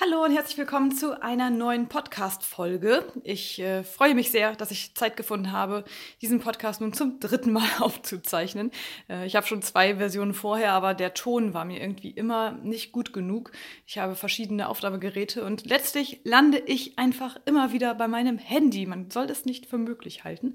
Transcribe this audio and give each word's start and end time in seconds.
Hallo 0.00 0.22
und 0.22 0.30
herzlich 0.30 0.56
willkommen 0.56 0.92
zu 0.92 1.20
einer 1.20 1.50
neuen 1.50 1.88
Podcast-Folge. 1.88 3.04
Ich 3.24 3.58
äh, 3.58 3.82
freue 3.82 4.14
mich 4.14 4.30
sehr, 4.30 4.54
dass 4.54 4.70
ich 4.70 4.94
Zeit 4.94 5.16
gefunden 5.16 5.50
habe, 5.50 5.82
diesen 6.22 6.38
Podcast 6.38 6.80
nun 6.80 6.92
zum 6.92 7.18
dritten 7.18 7.50
Mal 7.50 7.68
aufzuzeichnen. 7.80 8.70
Äh, 9.10 9.26
ich 9.26 9.34
habe 9.34 9.48
schon 9.48 9.60
zwei 9.60 9.96
Versionen 9.96 10.34
vorher, 10.34 10.70
aber 10.70 10.94
der 10.94 11.14
Ton 11.14 11.52
war 11.52 11.64
mir 11.64 11.80
irgendwie 11.80 12.10
immer 12.10 12.52
nicht 12.62 12.92
gut 12.92 13.12
genug. 13.12 13.50
Ich 13.88 13.98
habe 13.98 14.14
verschiedene 14.14 14.68
Aufnahmegeräte 14.68 15.44
und 15.44 15.66
letztlich 15.66 16.20
lande 16.22 16.58
ich 16.58 16.96
einfach 16.96 17.36
immer 17.44 17.72
wieder 17.72 17.92
bei 17.96 18.06
meinem 18.06 18.38
Handy. 18.38 18.86
Man 18.86 19.10
soll 19.10 19.26
das 19.26 19.46
nicht 19.46 19.66
für 19.66 19.78
möglich 19.78 20.22
halten. 20.22 20.54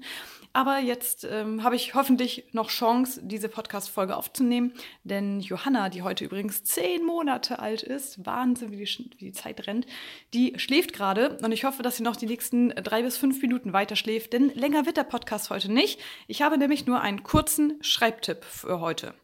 Aber 0.54 0.78
jetzt 0.78 1.28
ähm, 1.30 1.62
habe 1.62 1.76
ich 1.76 1.94
hoffentlich 1.94 2.46
noch 2.52 2.70
Chance, 2.70 3.20
diese 3.22 3.50
Podcast-Folge 3.50 4.16
aufzunehmen, 4.16 4.72
denn 5.02 5.40
Johanna, 5.40 5.90
die 5.90 6.00
heute 6.00 6.24
übrigens 6.24 6.64
zehn 6.64 7.04
Monate 7.04 7.58
alt 7.58 7.82
ist, 7.82 8.24
Wahnsinn, 8.24 8.70
wie 8.70 8.76
die, 8.76 9.10
wie 9.18 9.33
Zeit 9.34 9.66
rennt, 9.66 9.86
die 10.32 10.54
schläft 10.56 10.92
gerade 10.92 11.38
und 11.42 11.52
ich 11.52 11.64
hoffe, 11.64 11.82
dass 11.82 11.96
sie 11.96 12.02
noch 12.02 12.16
die 12.16 12.26
nächsten 12.26 12.70
drei 12.70 13.02
bis 13.02 13.16
fünf 13.16 13.42
Minuten 13.42 13.72
weiter 13.72 13.96
schläft, 13.96 14.32
denn 14.32 14.50
länger 14.54 14.86
wird 14.86 14.96
der 14.96 15.04
Podcast 15.04 15.50
heute 15.50 15.70
nicht. 15.70 16.00
Ich 16.26 16.42
habe 16.42 16.58
nämlich 16.58 16.86
nur 16.86 17.00
einen 17.00 17.22
kurzen 17.22 17.78
Schreibtipp 17.82 18.44
für 18.44 18.80
heute. 18.80 19.14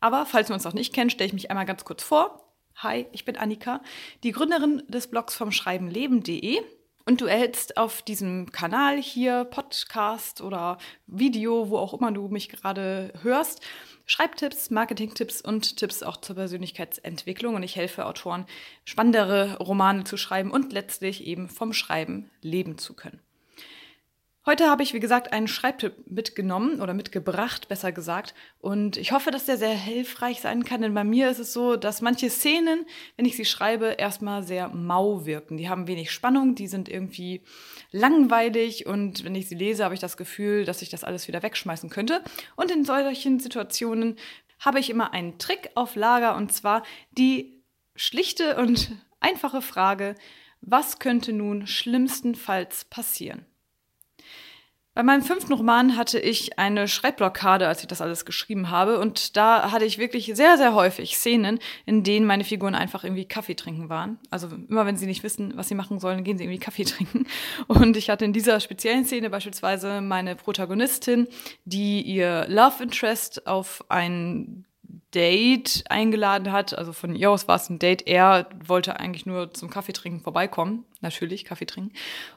Aber 0.00 0.26
falls 0.26 0.48
wir 0.48 0.54
uns 0.54 0.64
noch 0.64 0.74
nicht 0.74 0.94
kennen, 0.94 1.10
stelle 1.10 1.28
ich 1.28 1.34
mich 1.34 1.50
einmal 1.50 1.66
ganz 1.66 1.84
kurz 1.84 2.02
vor. 2.02 2.46
Hi, 2.76 3.06
ich 3.12 3.24
bin 3.24 3.36
Annika, 3.36 3.82
die 4.22 4.32
Gründerin 4.32 4.82
des 4.88 5.08
Blogs 5.08 5.34
vom 5.34 5.52
Schreibenleben.de. 5.52 6.60
Und 7.04 7.20
du 7.20 7.26
erhältst 7.26 7.76
auf 7.76 8.02
diesem 8.02 8.52
Kanal 8.52 9.00
hier, 9.00 9.44
Podcast 9.44 10.40
oder 10.40 10.78
Video, 11.06 11.70
wo 11.70 11.78
auch 11.78 11.94
immer 11.94 12.12
du 12.12 12.28
mich 12.28 12.48
gerade 12.48 13.12
hörst, 13.22 13.60
Schreibtipps, 14.06 14.70
Marketingtipps 14.70 15.40
und 15.40 15.76
Tipps 15.76 16.02
auch 16.02 16.16
zur 16.16 16.36
Persönlichkeitsentwicklung. 16.36 17.54
Und 17.54 17.62
ich 17.62 17.76
helfe 17.76 18.06
Autoren, 18.06 18.46
spannendere 18.84 19.56
Romane 19.58 20.04
zu 20.04 20.16
schreiben 20.16 20.50
und 20.50 20.72
letztlich 20.72 21.24
eben 21.24 21.48
vom 21.48 21.72
Schreiben 21.72 22.30
leben 22.42 22.76
zu 22.76 22.94
können. 22.94 23.20
Heute 24.50 24.68
habe 24.68 24.82
ich, 24.82 24.94
wie 24.94 24.98
gesagt, 24.98 25.32
einen 25.32 25.46
Schreibtipp 25.46 26.10
mitgenommen 26.10 26.80
oder 26.80 26.92
mitgebracht, 26.92 27.68
besser 27.68 27.92
gesagt. 27.92 28.34
Und 28.58 28.96
ich 28.96 29.12
hoffe, 29.12 29.30
dass 29.30 29.46
der 29.46 29.56
sehr 29.56 29.76
hilfreich 29.76 30.40
sein 30.40 30.64
kann, 30.64 30.82
denn 30.82 30.92
bei 30.92 31.04
mir 31.04 31.30
ist 31.30 31.38
es 31.38 31.52
so, 31.52 31.76
dass 31.76 32.00
manche 32.00 32.28
Szenen, 32.30 32.84
wenn 33.16 33.26
ich 33.26 33.36
sie 33.36 33.44
schreibe, 33.44 33.94
erstmal 33.96 34.42
sehr 34.42 34.68
mau 34.70 35.24
wirken. 35.24 35.56
Die 35.56 35.68
haben 35.68 35.86
wenig 35.86 36.10
Spannung, 36.10 36.56
die 36.56 36.66
sind 36.66 36.88
irgendwie 36.88 37.42
langweilig 37.92 38.86
und 38.86 39.22
wenn 39.22 39.36
ich 39.36 39.48
sie 39.48 39.54
lese, 39.54 39.84
habe 39.84 39.94
ich 39.94 40.00
das 40.00 40.16
Gefühl, 40.16 40.64
dass 40.64 40.82
ich 40.82 40.88
das 40.88 41.04
alles 41.04 41.28
wieder 41.28 41.44
wegschmeißen 41.44 41.88
könnte. 41.88 42.20
Und 42.56 42.72
in 42.72 42.84
solchen 42.84 43.38
Situationen 43.38 44.16
habe 44.58 44.80
ich 44.80 44.90
immer 44.90 45.12
einen 45.12 45.38
Trick 45.38 45.70
auf 45.76 45.94
Lager 45.94 46.34
und 46.34 46.52
zwar 46.52 46.82
die 47.12 47.62
schlichte 47.94 48.56
und 48.56 48.90
einfache 49.20 49.62
Frage, 49.62 50.16
was 50.60 50.98
könnte 50.98 51.32
nun 51.32 51.68
schlimmstenfalls 51.68 52.86
passieren? 52.86 53.46
Bei 55.00 55.04
meinem 55.04 55.22
fünften 55.22 55.54
Roman 55.54 55.96
hatte 55.96 56.18
ich 56.18 56.58
eine 56.58 56.86
Schreibblockade, 56.86 57.66
als 57.66 57.80
ich 57.80 57.86
das 57.86 58.02
alles 58.02 58.26
geschrieben 58.26 58.68
habe. 58.68 58.98
Und 58.98 59.34
da 59.34 59.72
hatte 59.72 59.86
ich 59.86 59.96
wirklich 59.96 60.30
sehr, 60.34 60.58
sehr 60.58 60.74
häufig 60.74 61.16
Szenen, 61.16 61.58
in 61.86 62.04
denen 62.04 62.26
meine 62.26 62.44
Figuren 62.44 62.74
einfach 62.74 63.02
irgendwie 63.02 63.24
Kaffee 63.24 63.54
trinken 63.54 63.88
waren. 63.88 64.18
Also 64.28 64.48
immer 64.68 64.84
wenn 64.84 64.98
sie 64.98 65.06
nicht 65.06 65.22
wissen, 65.22 65.56
was 65.56 65.68
sie 65.68 65.74
machen 65.74 66.00
sollen, 66.00 66.22
gehen 66.22 66.36
sie 66.36 66.44
irgendwie 66.44 66.60
Kaffee 66.60 66.84
trinken. 66.84 67.24
Und 67.66 67.96
ich 67.96 68.10
hatte 68.10 68.26
in 68.26 68.34
dieser 68.34 68.60
speziellen 68.60 69.06
Szene 69.06 69.30
beispielsweise 69.30 70.02
meine 70.02 70.36
Protagonistin, 70.36 71.28
die 71.64 72.02
ihr 72.02 72.44
Love 72.50 72.82
Interest 72.82 73.46
auf 73.46 73.82
ein 73.88 74.66
Date 75.14 75.84
eingeladen 75.88 76.52
hat. 76.52 76.76
Also 76.76 76.92
von 76.92 77.14
ihr 77.14 77.30
aus 77.30 77.48
war 77.48 77.56
es 77.56 77.68
ein 77.68 77.78
Date. 77.78 78.06
Er 78.06 78.48
wollte 78.64 79.00
eigentlich 79.00 79.26
nur 79.26 79.52
zum 79.52 79.70
Kaffee 79.70 79.92
trinken 79.92 80.20
vorbeikommen. 80.20 80.84
Natürlich, 81.00 81.44
Kaffee 81.44 81.66
trinken. 81.66 81.92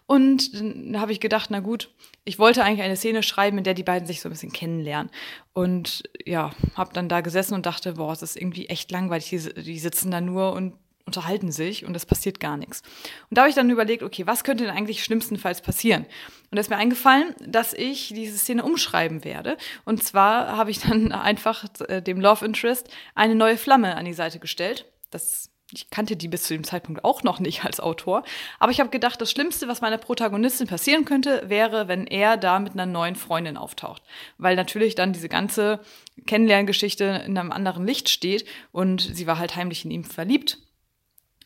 Und 0.05 0.53
dann 0.53 0.99
habe 0.99 1.11
ich 1.11 1.19
gedacht, 1.19 1.49
na 1.51 1.59
gut, 1.59 1.93
ich 2.25 2.39
wollte 2.39 2.63
eigentlich 2.63 2.81
eine 2.81 2.95
Szene 2.95 3.21
schreiben, 3.21 3.57
in 3.57 3.63
der 3.63 3.73
die 3.73 3.83
beiden 3.83 4.07
sich 4.07 4.21
so 4.21 4.29
ein 4.29 4.31
bisschen 4.31 4.53
kennenlernen. 4.53 5.11
Und 5.53 6.03
ja, 6.25 6.51
habe 6.75 6.93
dann 6.93 7.09
da 7.09 7.21
gesessen 7.21 7.53
und 7.53 7.65
dachte, 7.65 7.93
boah, 7.93 8.13
es 8.13 8.21
ist 8.21 8.37
irgendwie 8.37 8.69
echt 8.69 8.91
langweilig. 8.91 9.29
Die, 9.29 9.63
die 9.63 9.79
sitzen 9.79 10.09
da 10.09 10.21
nur 10.21 10.53
und 10.53 10.73
unterhalten 11.05 11.51
sich 11.51 11.85
und 11.85 11.95
es 11.95 12.05
passiert 12.05 12.39
gar 12.39 12.57
nichts. 12.57 12.81
Und 13.29 13.37
da 13.37 13.41
habe 13.41 13.49
ich 13.49 13.55
dann 13.55 13.69
überlegt, 13.69 14.03
okay, 14.03 14.25
was 14.25 14.43
könnte 14.43 14.63
denn 14.63 14.73
eigentlich 14.73 15.03
schlimmstenfalls 15.03 15.61
passieren? 15.61 16.05
Und 16.49 16.55
da 16.55 16.61
ist 16.61 16.69
mir 16.69 16.77
eingefallen, 16.77 17.35
dass 17.45 17.73
ich 17.73 18.09
diese 18.09 18.37
Szene 18.37 18.63
umschreiben 18.63 19.23
werde. 19.23 19.57
Und 19.85 20.03
zwar 20.03 20.55
habe 20.55 20.71
ich 20.71 20.79
dann 20.79 21.11
einfach 21.11 21.65
äh, 21.87 22.01
dem 22.01 22.21
Love 22.21 22.45
Interest 22.45 22.89
eine 23.15 23.35
neue 23.35 23.57
Flamme 23.57 23.95
an 23.95 24.05
die 24.05 24.13
Seite 24.13 24.39
gestellt. 24.39 24.85
Das 25.11 25.49
ich 25.73 25.89
kannte 25.89 26.15
die 26.15 26.27
bis 26.27 26.43
zu 26.43 26.53
dem 26.53 26.63
Zeitpunkt 26.63 27.03
auch 27.03 27.23
noch 27.23 27.39
nicht 27.39 27.65
als 27.65 27.79
Autor. 27.79 28.23
Aber 28.59 28.71
ich 28.71 28.79
habe 28.79 28.89
gedacht, 28.89 29.19
das 29.19 29.31
Schlimmste, 29.31 29.67
was 29.67 29.81
meiner 29.81 29.97
Protagonistin 29.97 30.67
passieren 30.67 31.05
könnte, 31.05 31.43
wäre, 31.47 31.87
wenn 31.87 32.05
er 32.05 32.37
da 32.37 32.59
mit 32.59 32.73
einer 32.73 32.85
neuen 32.85 33.15
Freundin 33.15 33.57
auftaucht. 33.57 34.03
Weil 34.37 34.55
natürlich 34.55 34.95
dann 34.95 35.13
diese 35.13 35.29
ganze 35.29 35.79
Kennenlerngeschichte 36.27 37.23
in 37.25 37.37
einem 37.37 37.51
anderen 37.51 37.87
Licht 37.87 38.09
steht 38.09 38.45
und 38.71 39.01
sie 39.01 39.25
war 39.25 39.39
halt 39.39 39.55
heimlich 39.55 39.83
in 39.83 39.91
ihm 39.91 40.03
verliebt. 40.03 40.59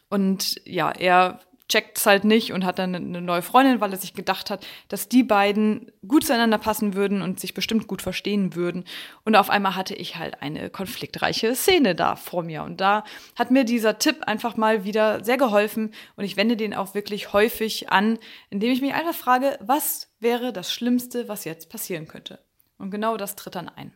Und 0.10 0.62
ja, 0.66 0.92
er 0.92 1.40
checkt 1.70 1.98
es 1.98 2.06
halt 2.06 2.24
nicht 2.24 2.54
und 2.54 2.64
hat 2.64 2.80
dann 2.80 2.96
eine 2.96 3.22
neue 3.22 3.42
Freundin, 3.42 3.82
weil 3.82 3.92
er 3.92 3.98
sich 3.98 4.14
gedacht 4.14 4.50
hat, 4.50 4.66
dass 4.88 5.10
die 5.10 5.24
beiden 5.24 5.92
gut 6.08 6.26
zueinander 6.26 6.58
passen 6.58 6.94
würden 6.94 7.22
und 7.22 7.40
sich 7.40 7.54
bestimmt 7.54 7.88
gut 7.88 8.02
verstehen 8.02 8.56
würden. 8.56 8.86
Und 9.26 9.36
auf 9.36 9.50
einmal 9.50 9.76
hatte 9.76 9.94
ich 9.94 10.16
halt 10.16 10.42
eine 10.42 10.70
konfliktreiche 10.70 11.56
Szene 11.56 11.94
da 11.94 12.16
vor 12.16 12.44
mir. 12.44 12.64
Und 12.64 12.80
da 12.80 13.04
hat 13.36 13.52
mir 13.52 13.66
dieser 13.66 14.00
Tipp 14.00 14.24
einfach 14.24 14.56
mal 14.56 14.86
wieder 14.86 15.24
sehr 15.24 15.38
geholfen. 15.38 15.94
Und 16.16 16.24
ich 16.24 16.38
wende 16.38 16.56
den 16.56 16.74
auch 16.74 16.94
wirklich 16.94 17.34
häufig 17.34 17.90
an, 17.90 18.18
indem 18.50 18.72
ich 18.72 18.82
mich 18.82 18.94
einfach 18.94 19.16
frage, 19.16 19.58
was 19.62 20.14
wäre 20.20 20.54
das 20.54 20.72
Schlimmste, 20.72 21.28
was 21.28 21.44
jetzt 21.44 21.70
passieren 21.70 22.08
könnte? 22.08 22.40
Und 22.78 22.92
genau 22.92 23.18
das 23.18 23.36
tritt 23.36 23.56
dann 23.56 23.70
ein. 23.70 23.92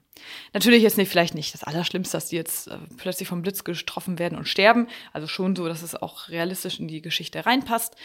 Natürlich 0.54 0.84
ist 0.84 0.98
nicht 0.98 1.10
vielleicht 1.10 1.36
nicht 1.36 1.54
das 1.54 1.64
Allerschlimmste, 1.64 2.18
dass 2.18 2.30
die 2.30 2.36
jetzt 2.36 2.68
äh, 2.68 2.78
plötzlich 2.98 3.28
vom 3.28 3.44
Blitz 3.44 3.64
getroffen 3.64 4.18
werden 4.18 4.38
und 4.38 4.48
sterben. 4.48 4.88
Also 5.14 5.28
schon 5.28 5.56
so, 5.56 5.68
dass 5.68 5.84
es 5.84 5.96
auch 5.96 6.30
realistisch 6.30 6.80
in 6.80 6.88
die 6.88 7.02
Geschichte 7.02 7.46
reinpasst. 7.46 7.96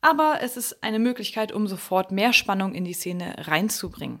Aber 0.00 0.40
es 0.42 0.56
ist 0.56 0.82
eine 0.82 0.98
Möglichkeit, 0.98 1.52
um 1.52 1.66
sofort 1.66 2.10
mehr 2.10 2.32
Spannung 2.32 2.74
in 2.74 2.84
die 2.84 2.92
Szene 2.92 3.36
reinzubringen. 3.38 4.20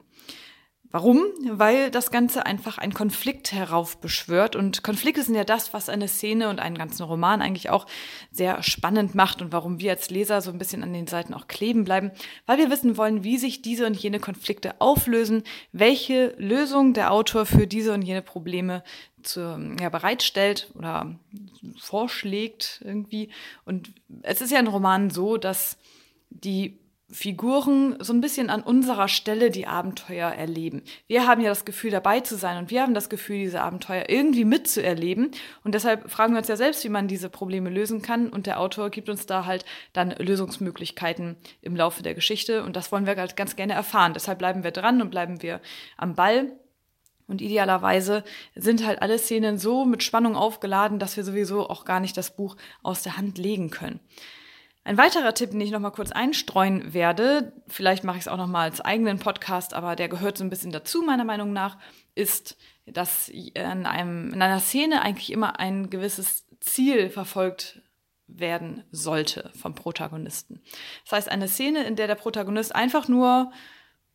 Warum? 0.94 1.24
Weil 1.50 1.90
das 1.90 2.12
Ganze 2.12 2.46
einfach 2.46 2.78
einen 2.78 2.94
Konflikt 2.94 3.50
heraufbeschwört. 3.50 4.54
Und 4.54 4.84
Konflikte 4.84 5.24
sind 5.24 5.34
ja 5.34 5.42
das, 5.42 5.74
was 5.74 5.88
eine 5.88 6.06
Szene 6.06 6.48
und 6.48 6.60
einen 6.60 6.78
ganzen 6.78 7.02
Roman 7.02 7.42
eigentlich 7.42 7.68
auch 7.68 7.86
sehr 8.30 8.62
spannend 8.62 9.12
macht 9.16 9.42
und 9.42 9.50
warum 9.50 9.80
wir 9.80 9.90
als 9.90 10.10
Leser 10.10 10.40
so 10.40 10.52
ein 10.52 10.58
bisschen 10.58 10.84
an 10.84 10.92
den 10.92 11.08
Seiten 11.08 11.34
auch 11.34 11.48
kleben 11.48 11.82
bleiben, 11.82 12.12
weil 12.46 12.58
wir 12.58 12.70
wissen 12.70 12.96
wollen, 12.96 13.24
wie 13.24 13.38
sich 13.38 13.60
diese 13.60 13.86
und 13.86 13.96
jene 13.96 14.20
Konflikte 14.20 14.80
auflösen, 14.80 15.42
welche 15.72 16.32
Lösung 16.38 16.92
der 16.94 17.10
Autor 17.10 17.44
für 17.44 17.66
diese 17.66 17.92
und 17.92 18.02
jene 18.02 18.22
Probleme 18.22 18.84
zu, 19.20 19.40
ja, 19.80 19.88
bereitstellt 19.88 20.70
oder 20.76 21.18
vorschlägt 21.76 22.80
irgendwie. 22.84 23.30
Und 23.64 23.92
es 24.22 24.40
ist 24.40 24.52
ja 24.52 24.60
in 24.60 24.68
Romanen 24.68 25.10
so, 25.10 25.38
dass 25.38 25.76
die 26.30 26.78
Figuren 27.14 27.96
so 28.00 28.12
ein 28.12 28.20
bisschen 28.20 28.50
an 28.50 28.60
unserer 28.60 29.06
Stelle 29.06 29.52
die 29.52 29.68
Abenteuer 29.68 30.30
erleben. 30.30 30.82
Wir 31.06 31.28
haben 31.28 31.40
ja 31.40 31.48
das 31.48 31.64
Gefühl, 31.64 31.92
dabei 31.92 32.18
zu 32.18 32.36
sein 32.36 32.58
und 32.58 32.72
wir 32.72 32.82
haben 32.82 32.92
das 32.92 33.08
Gefühl, 33.08 33.38
diese 33.38 33.60
Abenteuer 33.60 34.06
irgendwie 34.08 34.44
mitzuerleben. 34.44 35.30
Und 35.62 35.76
deshalb 35.76 36.10
fragen 36.10 36.32
wir 36.34 36.38
uns 36.38 36.48
ja 36.48 36.56
selbst, 36.56 36.82
wie 36.82 36.88
man 36.88 37.06
diese 37.06 37.30
Probleme 37.30 37.70
lösen 37.70 38.02
kann. 38.02 38.30
Und 38.30 38.46
der 38.46 38.58
Autor 38.58 38.90
gibt 38.90 39.08
uns 39.08 39.26
da 39.26 39.46
halt 39.46 39.64
dann 39.92 40.10
Lösungsmöglichkeiten 40.10 41.36
im 41.62 41.76
Laufe 41.76 42.02
der 42.02 42.14
Geschichte. 42.14 42.64
Und 42.64 42.74
das 42.74 42.90
wollen 42.90 43.06
wir 43.06 43.14
halt 43.14 43.36
ganz 43.36 43.54
gerne 43.54 43.74
erfahren. 43.74 44.12
Deshalb 44.12 44.40
bleiben 44.40 44.64
wir 44.64 44.72
dran 44.72 45.00
und 45.00 45.10
bleiben 45.10 45.40
wir 45.40 45.60
am 45.96 46.16
Ball. 46.16 46.50
Und 47.28 47.40
idealerweise 47.40 48.24
sind 48.56 48.84
halt 48.84 49.00
alle 49.02 49.20
Szenen 49.20 49.56
so 49.56 49.84
mit 49.84 50.02
Spannung 50.02 50.34
aufgeladen, 50.34 50.98
dass 50.98 51.16
wir 51.16 51.22
sowieso 51.22 51.70
auch 51.70 51.84
gar 51.84 52.00
nicht 52.00 52.16
das 52.16 52.34
Buch 52.34 52.56
aus 52.82 53.04
der 53.04 53.16
Hand 53.16 53.38
legen 53.38 53.70
können. 53.70 54.00
Ein 54.86 54.98
weiterer 54.98 55.32
Tipp, 55.32 55.50
den 55.50 55.62
ich 55.62 55.70
noch 55.70 55.80
mal 55.80 55.90
kurz 55.90 56.12
einstreuen 56.12 56.92
werde, 56.92 57.54
vielleicht 57.66 58.04
mache 58.04 58.18
ich 58.18 58.24
es 58.24 58.28
auch 58.28 58.36
noch 58.36 58.46
mal 58.46 58.64
als 58.64 58.82
eigenen 58.82 59.18
Podcast, 59.18 59.72
aber 59.72 59.96
der 59.96 60.10
gehört 60.10 60.36
so 60.36 60.44
ein 60.44 60.50
bisschen 60.50 60.72
dazu 60.72 61.00
meiner 61.02 61.24
Meinung 61.24 61.54
nach, 61.54 61.78
ist, 62.14 62.58
dass 62.84 63.30
in, 63.30 63.56
einem, 63.56 64.34
in 64.34 64.42
einer 64.42 64.60
Szene 64.60 65.00
eigentlich 65.00 65.32
immer 65.32 65.58
ein 65.58 65.88
gewisses 65.88 66.44
Ziel 66.60 67.08
verfolgt 67.08 67.80
werden 68.26 68.84
sollte 68.90 69.50
vom 69.58 69.74
Protagonisten. 69.74 70.62
Das 71.04 71.12
heißt, 71.12 71.28
eine 71.30 71.48
Szene, 71.48 71.84
in 71.84 71.96
der 71.96 72.06
der 72.06 72.14
Protagonist 72.14 72.74
einfach 72.74 73.08
nur 73.08 73.52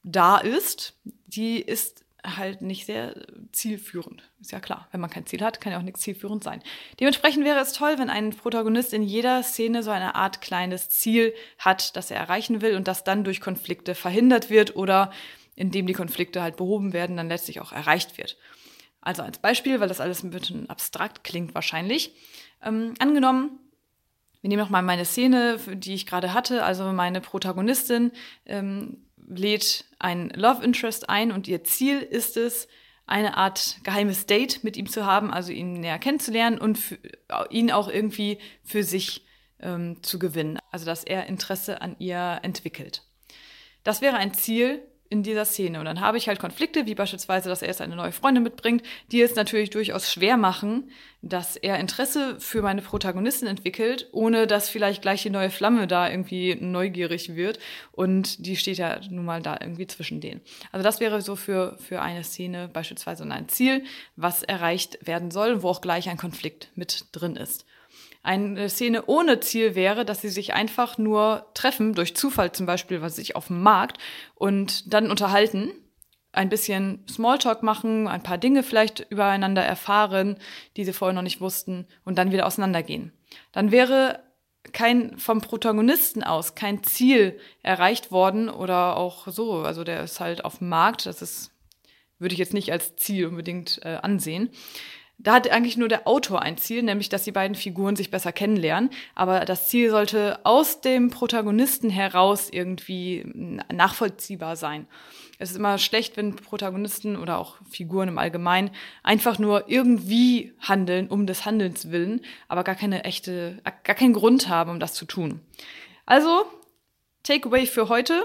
da 0.03 0.37
ist, 0.37 0.99
die 1.03 1.59
ist 1.59 2.05
halt 2.25 2.61
nicht 2.61 2.85
sehr 2.85 3.15
zielführend. 3.51 4.29
Ist 4.41 4.51
ja 4.51 4.59
klar, 4.59 4.87
wenn 4.91 4.99
man 4.99 5.09
kein 5.09 5.25
Ziel 5.25 5.41
hat, 5.41 5.61
kann 5.61 5.71
ja 5.71 5.79
auch 5.79 5.83
nichts 5.83 6.01
zielführend 6.01 6.43
sein. 6.43 6.61
Dementsprechend 6.99 7.45
wäre 7.45 7.59
es 7.59 7.73
toll, 7.73 7.95
wenn 7.97 8.09
ein 8.09 8.31
Protagonist 8.31 8.93
in 8.93 9.03
jeder 9.03 9.41
Szene 9.43 9.83
so 9.83 9.91
eine 9.91 10.15
Art 10.15 10.41
kleines 10.41 10.89
Ziel 10.89 11.33
hat, 11.57 11.95
das 11.95 12.11
er 12.11 12.17
erreichen 12.17 12.61
will 12.61 12.75
und 12.75 12.87
das 12.87 13.03
dann 13.03 13.23
durch 13.23 13.41
Konflikte 13.41 13.95
verhindert 13.95 14.49
wird 14.49 14.75
oder 14.75 15.11
indem 15.55 15.87
die 15.87 15.93
Konflikte 15.93 16.41
halt 16.41 16.57
behoben 16.57 16.93
werden, 16.93 17.17
dann 17.17 17.29
letztlich 17.29 17.59
auch 17.61 17.71
erreicht 17.71 18.17
wird. 18.17 18.37
Also 19.01 19.23
als 19.23 19.39
Beispiel, 19.39 19.79
weil 19.79 19.87
das 19.87 20.01
alles 20.01 20.23
ein 20.23 20.29
bisschen 20.29 20.69
abstrakt 20.69 21.23
klingt 21.23 21.55
wahrscheinlich. 21.55 22.13
Ähm, 22.61 22.93
angenommen, 22.99 23.59
Wir 24.41 24.47
nehmen 24.47 24.61
nochmal 24.61 24.83
meine 24.83 25.03
Szene, 25.03 25.59
die 25.67 25.93
ich 25.93 26.05
gerade 26.05 26.33
hatte. 26.33 26.63
Also 26.63 26.85
meine 26.93 27.19
Protagonistin 27.19 28.11
ähm, 28.45 29.05
lädt 29.29 29.85
ein 29.99 30.29
Love 30.35 30.63
Interest 30.63 31.09
ein 31.09 31.31
und 31.31 31.47
ihr 31.47 31.63
Ziel 31.63 32.01
ist 32.01 32.35
es, 32.37 32.67
eine 33.05 33.37
Art 33.37 33.77
geheimes 33.83 34.27
Date 34.27 34.63
mit 34.63 34.77
ihm 34.77 34.87
zu 34.87 35.05
haben, 35.05 35.31
also 35.31 35.51
ihn 35.51 35.73
näher 35.73 35.97
kennenzulernen 35.97 36.59
und 36.59 36.77
für, 36.77 36.99
ihn 37.49 37.71
auch 37.71 37.87
irgendwie 37.87 38.37
für 38.63 38.83
sich 38.83 39.25
ähm, 39.61 40.03
zu 40.03 40.19
gewinnen. 40.19 40.59
Also 40.71 40.85
dass 40.85 41.03
er 41.03 41.25
Interesse 41.25 41.81
an 41.81 41.95
ihr 41.97 42.39
entwickelt. 42.43 43.03
Das 43.83 44.01
wäre 44.01 44.17
ein 44.17 44.33
Ziel, 44.33 44.83
in 45.09 45.23
dieser 45.23 45.45
Szene. 45.45 45.79
Und 45.79 45.85
dann 45.85 46.01
habe 46.01 46.17
ich 46.17 46.27
halt 46.27 46.39
Konflikte, 46.39 46.85
wie 46.85 46.93
beispielsweise, 46.93 47.49
dass 47.49 47.63
er 47.63 47.67
jetzt 47.67 47.81
eine 47.81 47.95
neue 47.95 48.11
Freundin 48.11 48.43
mitbringt, 48.43 48.83
die 49.11 49.21
es 49.21 49.35
natürlich 49.35 49.71
durchaus 49.71 50.11
schwer 50.11 50.37
machen, 50.37 50.91
dass 51.21 51.55
er 51.55 51.79
Interesse 51.79 52.39
für 52.39 52.61
meine 52.61 52.81
Protagonistin 52.81 53.47
entwickelt, 53.47 54.07
ohne 54.11 54.45
dass 54.45 54.69
vielleicht 54.69 55.01
gleich 55.01 55.23
die 55.23 55.31
neue 55.31 55.49
Flamme 55.49 55.87
da 55.87 56.09
irgendwie 56.09 56.55
neugierig 56.55 57.35
wird. 57.35 57.59
Und 57.91 58.45
die 58.45 58.55
steht 58.55 58.77
ja 58.77 58.99
nun 59.09 59.25
mal 59.25 59.41
da 59.41 59.57
irgendwie 59.59 59.87
zwischen 59.87 60.21
denen. 60.21 60.41
Also 60.71 60.83
das 60.83 60.99
wäre 60.99 61.21
so 61.21 61.35
für, 61.35 61.77
für 61.79 62.01
eine 62.01 62.23
Szene 62.23 62.69
beispielsweise 62.71 63.23
ein 63.23 63.49
Ziel, 63.49 63.83
was 64.15 64.43
erreicht 64.43 65.05
werden 65.07 65.31
soll, 65.31 65.63
wo 65.63 65.69
auch 65.69 65.81
gleich 65.81 66.07
ein 66.07 66.17
Konflikt 66.17 66.69
mit 66.75 67.07
drin 67.11 67.35
ist. 67.35 67.65
Eine 68.29 68.69
Szene 68.69 69.07
ohne 69.07 69.39
Ziel 69.39 69.73
wäre, 69.73 70.05
dass 70.05 70.21
sie 70.21 70.29
sich 70.29 70.53
einfach 70.53 70.99
nur 70.99 71.47
treffen, 71.55 71.95
durch 71.95 72.15
Zufall 72.15 72.51
zum 72.51 72.67
Beispiel, 72.67 73.01
was 73.01 73.15
sich 73.15 73.35
auf 73.35 73.47
dem 73.47 73.63
Markt, 73.63 73.97
und 74.35 74.93
dann 74.93 75.09
unterhalten, 75.09 75.71
ein 76.31 76.47
bisschen 76.47 77.03
Smalltalk 77.09 77.63
machen, 77.63 78.07
ein 78.07 78.21
paar 78.21 78.37
Dinge 78.37 78.61
vielleicht 78.61 79.07
übereinander 79.09 79.63
erfahren, 79.63 80.37
die 80.77 80.85
sie 80.85 80.93
vorher 80.93 81.15
noch 81.15 81.23
nicht 81.23 81.41
wussten, 81.41 81.87
und 82.05 82.19
dann 82.19 82.31
wieder 82.31 82.45
auseinandergehen. 82.45 83.13
Dann 83.51 83.71
wäre 83.71 84.19
kein 84.73 85.17
vom 85.17 85.41
Protagonisten 85.41 86.23
aus 86.23 86.53
kein 86.53 86.83
Ziel 86.83 87.39
erreicht 87.63 88.11
worden 88.11 88.47
oder 88.47 88.95
auch 88.95 89.27
so. 89.27 89.53
Also 89.53 89.83
der 89.83 90.03
ist 90.03 90.19
halt 90.19 90.45
auf 90.45 90.59
dem 90.59 90.69
Markt, 90.69 91.07
das 91.07 91.23
ist 91.23 91.49
würde 92.19 92.33
ich 92.33 92.39
jetzt 92.39 92.53
nicht 92.53 92.71
als 92.71 92.95
Ziel 92.97 93.25
unbedingt 93.25 93.79
äh, 93.83 93.95
ansehen. 93.95 94.49
Da 95.21 95.33
hat 95.33 95.51
eigentlich 95.51 95.75
nur 95.75 95.89
der 95.89 96.07
Autor 96.07 96.41
ein 96.41 96.57
Ziel, 96.57 96.81
nämlich 96.81 97.09
dass 97.09 97.25
die 97.25 97.33
beiden 97.33 97.55
Figuren 97.55 97.97
sich 97.97 98.09
besser 98.09 98.31
kennenlernen. 98.31 98.89
Aber 99.15 99.41
das 99.41 99.67
Ziel 99.67 99.89
sollte 99.89 100.39
aus 100.45 100.79
dem 100.79 101.09
Protagonisten 101.09 101.89
heraus 101.89 102.49
irgendwie 102.49 103.25
nachvollziehbar 103.71 104.55
sein. 104.55 104.87
Es 105.37 105.51
ist 105.51 105.57
immer 105.57 105.77
schlecht, 105.77 106.15
wenn 106.15 106.37
Protagonisten 106.37 107.17
oder 107.17 107.37
auch 107.37 107.57
Figuren 107.69 108.07
im 108.07 108.17
Allgemeinen 108.17 108.71
einfach 109.03 109.39
nur 109.39 109.69
irgendwie 109.69 110.53
handeln, 110.59 111.09
um 111.09 111.27
des 111.27 111.45
Handelns 111.45 111.91
willen, 111.91 112.21
aber 112.47 112.63
gar 112.63 112.75
keine 112.75 113.03
echte, 113.03 113.61
gar 113.83 113.95
keinen 113.95 114.13
Grund 114.13 114.47
haben, 114.47 114.71
um 114.71 114.79
das 114.79 114.93
zu 114.93 115.05
tun. 115.05 115.41
Also, 116.05 116.45
Takeaway 117.23 117.65
für 117.65 117.89
heute 117.89 118.23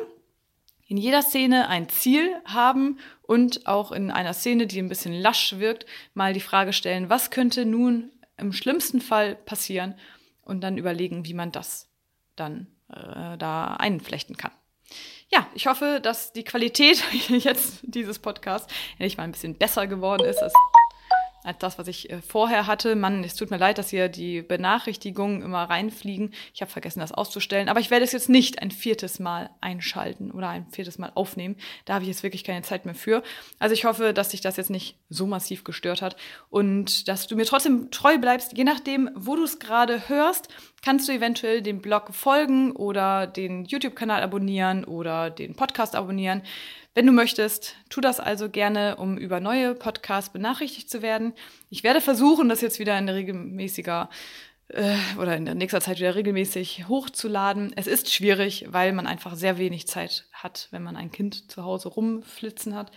in 0.86 0.96
jeder 0.96 1.22
Szene 1.22 1.68
ein 1.68 1.88
Ziel 1.88 2.36
haben 2.44 2.98
und 3.22 3.66
auch 3.66 3.92
in 3.92 4.10
einer 4.10 4.34
Szene, 4.34 4.66
die 4.66 4.80
ein 4.80 4.88
bisschen 4.88 5.14
lasch 5.14 5.58
wirkt, 5.58 5.86
mal 6.12 6.32
die 6.32 6.40
Frage 6.40 6.72
stellen, 6.72 7.08
was 7.08 7.30
könnte 7.30 7.64
nun 7.64 8.10
im 8.36 8.52
schlimmsten 8.52 9.00
Fall 9.00 9.34
passieren 9.34 9.94
und 10.42 10.60
dann 10.60 10.76
überlegen, 10.76 11.24
wie 11.24 11.34
man 11.34 11.52
das 11.52 11.88
dann 12.36 12.66
äh, 12.88 13.38
da 13.38 13.76
einflechten 13.78 14.36
kann. 14.36 14.52
Ja, 15.30 15.46
ich 15.54 15.66
hoffe, 15.66 16.00
dass 16.02 16.32
die 16.32 16.44
Qualität 16.44 17.02
jetzt 17.28 17.80
dieses 17.82 18.18
Podcasts 18.18 18.72
endlich 18.92 19.16
mal 19.16 19.24
ein 19.24 19.32
bisschen 19.32 19.56
besser 19.56 19.86
geworden 19.86 20.24
ist. 20.26 20.42
Als 21.44 21.58
das, 21.58 21.78
was 21.78 21.86
ich 21.86 22.10
äh, 22.10 22.20
vorher 22.20 22.66
hatte. 22.66 22.96
Mann, 22.96 23.22
es 23.22 23.36
tut 23.36 23.50
mir 23.50 23.58
leid, 23.58 23.78
dass 23.78 23.90
hier 23.90 24.08
die 24.08 24.42
Benachrichtigungen 24.42 25.42
immer 25.42 25.62
reinfliegen. 25.62 26.32
Ich 26.54 26.62
habe 26.62 26.72
vergessen, 26.72 27.00
das 27.00 27.12
auszustellen. 27.12 27.68
Aber 27.68 27.80
ich 27.80 27.90
werde 27.90 28.04
es 28.04 28.12
jetzt 28.12 28.28
nicht 28.28 28.62
ein 28.62 28.70
viertes 28.70 29.20
Mal 29.20 29.50
einschalten 29.60 30.30
oder 30.30 30.48
ein 30.48 30.66
viertes 30.70 30.98
Mal 30.98 31.12
aufnehmen. 31.14 31.56
Da 31.84 31.94
habe 31.94 32.04
ich 32.04 32.08
jetzt 32.08 32.22
wirklich 32.22 32.44
keine 32.44 32.62
Zeit 32.62 32.86
mehr 32.86 32.94
für. 32.94 33.22
Also 33.58 33.74
ich 33.74 33.84
hoffe, 33.84 34.12
dass 34.12 34.30
sich 34.30 34.40
das 34.40 34.56
jetzt 34.56 34.70
nicht 34.70 34.98
so 35.10 35.26
massiv 35.26 35.62
gestört 35.64 36.02
hat 36.02 36.16
und 36.48 37.08
dass 37.08 37.26
du 37.26 37.36
mir 37.36 37.44
trotzdem 37.44 37.90
treu 37.90 38.18
bleibst. 38.18 38.56
Je 38.56 38.64
nachdem, 38.64 39.10
wo 39.14 39.36
du 39.36 39.44
es 39.44 39.58
gerade 39.58 40.08
hörst, 40.08 40.48
kannst 40.84 41.08
du 41.08 41.12
eventuell 41.12 41.62
dem 41.62 41.80
Blog 41.80 42.14
folgen 42.14 42.72
oder 42.72 43.26
den 43.26 43.64
YouTube-Kanal 43.64 44.22
abonnieren 44.22 44.84
oder 44.84 45.30
den 45.30 45.54
Podcast 45.54 45.96
abonnieren. 45.96 46.42
Wenn 46.92 47.06
du 47.06 47.12
möchtest, 47.12 47.74
tu 47.88 48.02
das 48.02 48.20
also 48.20 48.50
gerne, 48.50 48.96
um 48.96 49.16
über 49.16 49.40
neue 49.40 49.74
Podcasts 49.74 50.30
benachrichtigt 50.30 50.90
zu 50.90 51.00
werden. 51.00 51.32
Ich 51.70 51.84
werde 51.84 52.02
versuchen, 52.02 52.50
das 52.50 52.60
jetzt 52.60 52.78
wieder 52.78 52.98
in 52.98 53.08
regelmäßiger 53.08 54.10
äh, 54.68 54.96
oder 55.18 55.34
in 55.36 55.46
der 55.46 55.54
nächster 55.54 55.80
Zeit 55.80 55.98
wieder 55.98 56.14
regelmäßig 56.16 56.86
hochzuladen. 56.86 57.72
Es 57.76 57.86
ist 57.86 58.12
schwierig, 58.12 58.66
weil 58.68 58.92
man 58.92 59.06
einfach 59.06 59.36
sehr 59.36 59.56
wenig 59.56 59.86
Zeit 59.86 60.26
hat, 60.34 60.68
wenn 60.70 60.82
man 60.82 60.96
ein 60.96 61.10
Kind 61.10 61.50
zu 61.50 61.64
Hause 61.64 61.88
rumflitzen 61.88 62.74
hat. 62.74 62.92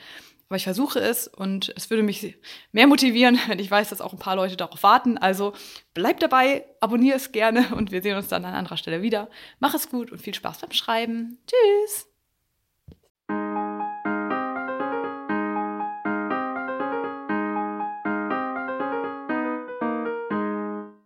Aber 0.50 0.56
ich 0.56 0.64
versuche 0.64 1.00
es 1.00 1.28
und 1.28 1.74
es 1.76 1.90
würde 1.90 2.04
mich 2.04 2.38
mehr 2.72 2.88
motivieren, 2.88 3.40
wenn 3.48 3.60
ich 3.60 3.70
weiß, 3.70 3.90
dass 3.90 4.02
auch 4.02 4.14
ein 4.14 4.20
paar 4.20 4.36
Leute 4.36 4.58
darauf 4.58 4.84
warten. 4.84 5.18
Also 5.18 5.54
bleib 5.94 6.20
dabei, 6.20 6.66
abonniere 6.80 7.18
es 7.18 7.32
gerne 7.32 7.76
und 7.76 7.92
wir 7.92 8.02
sehen 8.02 8.18
uns 8.18 8.28
dann 8.28 8.46
an 8.46 8.54
anderer 8.54 8.78
Stelle 8.78 9.02
wieder. 9.02 9.30
Mach 9.60 9.74
es 9.74 9.90
gut 9.90 10.12
und 10.12 10.22
viel 10.22 10.34
Spaß 10.34 10.60
beim 10.60 10.72
Schreiben. 10.72 11.40
Tschüss! 11.48 12.17